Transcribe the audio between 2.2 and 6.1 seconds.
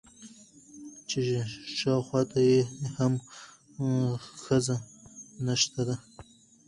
ته يې هم ښځه نشته ده.